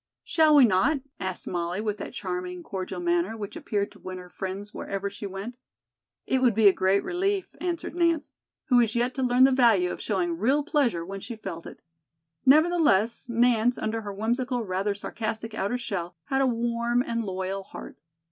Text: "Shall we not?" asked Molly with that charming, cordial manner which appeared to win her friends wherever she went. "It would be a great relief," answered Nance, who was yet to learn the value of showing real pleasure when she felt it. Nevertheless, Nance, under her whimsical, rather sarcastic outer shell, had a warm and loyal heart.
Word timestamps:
"Shall 0.23 0.55
we 0.55 0.65
not?" 0.65 1.01
asked 1.19 1.45
Molly 1.45 1.79
with 1.79 1.97
that 1.97 2.11
charming, 2.15 2.63
cordial 2.63 2.99
manner 2.99 3.37
which 3.37 3.55
appeared 3.55 3.91
to 3.91 3.99
win 3.99 4.17
her 4.17 4.31
friends 4.31 4.73
wherever 4.73 5.11
she 5.11 5.27
went. 5.27 5.57
"It 6.25 6.41
would 6.41 6.55
be 6.55 6.67
a 6.67 6.73
great 6.73 7.03
relief," 7.03 7.53
answered 7.61 7.93
Nance, 7.93 8.31
who 8.65 8.77
was 8.77 8.95
yet 8.95 9.13
to 9.13 9.21
learn 9.21 9.43
the 9.43 9.51
value 9.51 9.91
of 9.91 10.01
showing 10.01 10.39
real 10.39 10.63
pleasure 10.63 11.05
when 11.05 11.19
she 11.19 11.35
felt 11.35 11.67
it. 11.67 11.83
Nevertheless, 12.47 13.29
Nance, 13.29 13.77
under 13.77 14.01
her 14.01 14.11
whimsical, 14.11 14.63
rather 14.65 14.95
sarcastic 14.95 15.53
outer 15.53 15.77
shell, 15.77 16.17
had 16.23 16.41
a 16.41 16.47
warm 16.47 17.03
and 17.05 17.23
loyal 17.23 17.61
heart. 17.61 18.01